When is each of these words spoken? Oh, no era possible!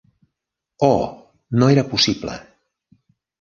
Oh, 0.87 1.29
no 1.51 1.69
era 1.75 1.85
possible! 1.93 2.39